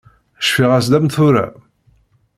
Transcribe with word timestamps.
Cfiɣ-as-d 0.47 0.93
am 0.97 1.07
tura. 1.15 1.47